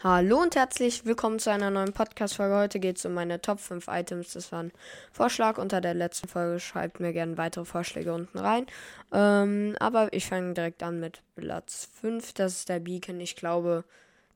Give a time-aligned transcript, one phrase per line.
[0.00, 2.54] Hallo und herzlich willkommen zu einer neuen Podcast-Folge.
[2.54, 4.32] Heute geht es um meine Top 5 Items.
[4.32, 4.72] Das war ein
[5.10, 6.60] Vorschlag unter der letzten Folge.
[6.60, 8.66] Schreibt mir gerne weitere Vorschläge unten rein.
[9.12, 12.32] Ähm, aber ich fange direkt an mit Platz 5.
[12.34, 13.18] Das ist der Beacon.
[13.18, 13.82] Ich glaube,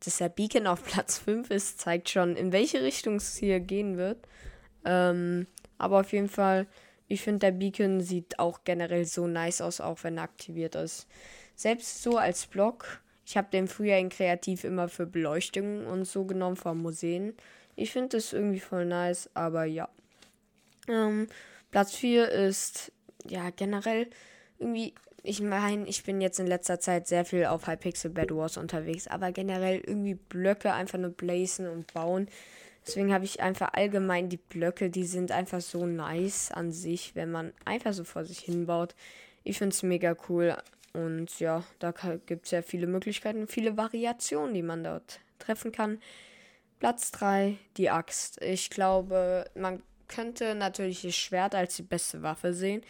[0.05, 3.97] dass der Beacon auf Platz 5 ist, zeigt schon, in welche Richtung es hier gehen
[3.97, 4.19] wird.
[4.85, 5.47] Ähm,
[5.79, 6.67] aber auf jeden Fall,
[7.07, 11.07] ich finde, der Beacon sieht auch generell so nice aus, auch wenn er aktiviert ist.
[11.55, 16.25] Selbst so als Block ich habe den früher in Kreativ immer für Beleuchtung und so
[16.25, 17.35] genommen von Museen.
[17.77, 19.89] Ich finde das irgendwie voll nice, aber ja.
[20.89, 21.29] Ähm,
[21.71, 22.93] Platz 4 ist
[23.29, 24.09] ja generell
[24.59, 24.95] irgendwie.
[25.25, 29.07] Ich meine, ich bin jetzt in letzter Zeit sehr viel auf Hypixel Bed Wars unterwegs,
[29.07, 32.27] aber generell irgendwie Blöcke einfach nur blazen und bauen.
[32.85, 37.31] Deswegen habe ich einfach allgemein die Blöcke, die sind einfach so nice an sich, wenn
[37.31, 38.97] man einfach so vor sich hinbaut.
[39.45, 40.57] Ich finde es mega cool.
[40.93, 41.93] Und ja, da
[42.27, 45.99] gibt es ja viele Möglichkeiten, viele Variationen, die man dort treffen kann.
[46.79, 48.43] Platz 3, die Axt.
[48.43, 52.83] Ich glaube, man könnte natürlich das Schwert als die beste Waffe sehen,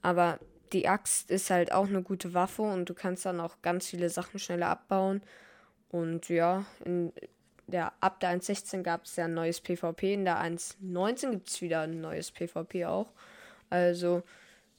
[0.00, 0.38] aber
[0.72, 4.08] die Axt ist halt auch eine gute Waffe und du kannst dann auch ganz viele
[4.08, 5.22] Sachen schneller abbauen.
[5.90, 7.12] Und ja, in
[7.66, 11.60] der, ab der 1.16 gab es ja ein neues PvP, in der 1.19 gibt es
[11.60, 13.12] wieder ein neues PvP auch.
[13.70, 14.22] Also,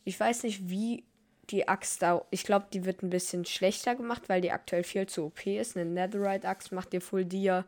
[0.03, 1.03] ich weiß nicht, wie
[1.49, 5.07] die Axt da, ich glaube, die wird ein bisschen schlechter gemacht, weil die aktuell viel
[5.07, 5.77] zu OP ist.
[5.77, 7.65] Eine Netherite-Axt macht dir Full Dia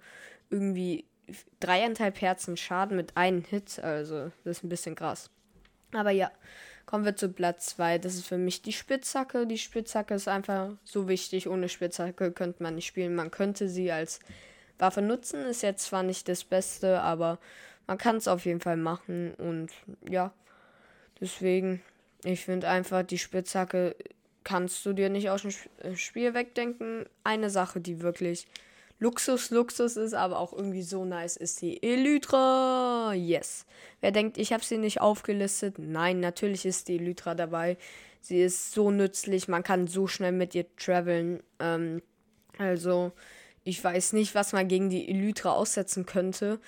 [0.50, 1.06] irgendwie
[1.59, 3.80] dreieinhalb Herzen Schaden mit einem Hit.
[3.80, 5.30] Also, das ist ein bisschen krass.
[5.94, 6.31] Aber ja,
[6.86, 8.00] kommen wir zu Platz 2.
[8.00, 9.45] Das ist für mich die Spitzhacke.
[9.45, 11.48] Die Spitzhacke ist einfach so wichtig.
[11.48, 13.16] Ohne Spitzhacke könnte man nicht spielen.
[13.16, 14.20] Man könnte sie als
[14.80, 15.42] Waffe nutzen.
[15.45, 17.39] Ist jetzt zwar nicht das Beste, aber
[17.88, 19.33] man kann es auf jeden Fall machen.
[19.36, 19.72] Und
[20.09, 20.33] ja,
[21.20, 21.81] deswegen
[22.23, 23.95] ich finde einfach, die Spitzhacke
[24.43, 25.51] kannst du dir nicht aus dem
[25.81, 27.05] äh, Spiel wegdenken.
[27.23, 28.47] Eine Sache, die wirklich
[28.99, 33.13] Luxus, Luxus ist, aber auch irgendwie so nice, ist die Elytra.
[33.13, 33.65] Yes.
[34.01, 35.77] Wer denkt, ich habe sie nicht aufgelistet?
[35.77, 37.77] Nein, natürlich ist die Elytra dabei.
[38.21, 41.43] Sie ist so nützlich, man kann so schnell mit ihr traveln.
[41.59, 42.02] Ähm,
[42.58, 43.11] also,
[43.63, 46.59] ich weiß nicht, was man gegen die Elytra aussetzen könnte.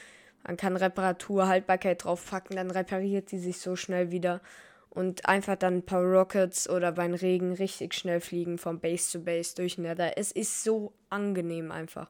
[0.44, 4.42] Man kann Reparatur, Haltbarkeit draufpacken, dann repariert die sich so schnell wieder
[4.90, 9.24] und einfach dann ein paar Rockets oder beim Regen richtig schnell fliegen von Base zu
[9.24, 10.18] Base durch Nether.
[10.18, 12.10] Es ist so angenehm einfach.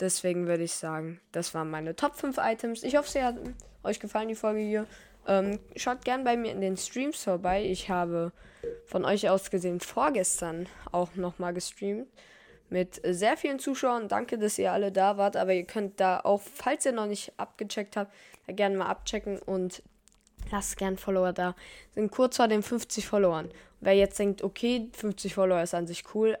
[0.00, 2.82] Deswegen würde ich sagen, das waren meine Top 5 Items.
[2.82, 3.36] Ich hoffe, sie hat
[3.82, 4.86] euch gefallen, die Folge hier.
[5.26, 7.64] Ähm, schaut gern bei mir in den Streams vorbei.
[7.64, 8.32] Ich habe
[8.86, 12.08] von euch aus gesehen vorgestern auch nochmal gestreamt
[12.70, 14.08] mit sehr vielen Zuschauern.
[14.08, 15.36] Danke, dass ihr alle da wart.
[15.36, 18.12] Aber ihr könnt da auch, falls ihr noch nicht abgecheckt habt,
[18.48, 19.82] gerne mal abchecken und
[20.52, 21.56] lasst gern Follower da.
[21.94, 23.50] Sind kurz vor den 50 Followern.
[23.80, 26.38] Wer jetzt denkt, okay, 50 Follower ist an sich cool,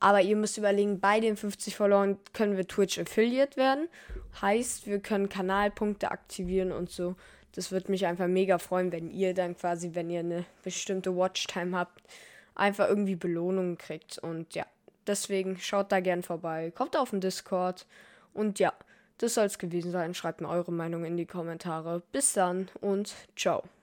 [0.00, 3.88] aber ihr müsst überlegen, bei den 50 Followern können wir Twitch Affiliate werden.
[4.40, 7.16] Heißt, wir können Kanalpunkte aktivieren und so.
[7.52, 11.76] Das würde mich einfach mega freuen, wenn ihr dann quasi, wenn ihr eine bestimmte Watchtime
[11.76, 12.02] habt,
[12.54, 14.18] einfach irgendwie Belohnungen kriegt.
[14.18, 14.66] Und ja,
[15.06, 16.70] deswegen schaut da gern vorbei.
[16.74, 17.86] Kommt auf den Discord.
[18.34, 18.72] Und ja,
[19.18, 20.14] das soll es gewesen sein.
[20.14, 22.02] Schreibt mir eure Meinung in die Kommentare.
[22.12, 23.68] Bis dann und ciao.